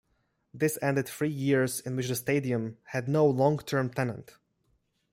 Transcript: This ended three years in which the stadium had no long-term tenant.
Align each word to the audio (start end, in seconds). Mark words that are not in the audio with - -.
This 0.51 0.79
ended 0.81 1.07
three 1.07 1.29
years 1.29 1.79
in 1.79 1.95
which 1.95 2.07
the 2.07 2.15
stadium 2.15 2.79
had 2.85 3.07
no 3.07 3.23
long-term 3.27 3.91
tenant. 3.91 4.35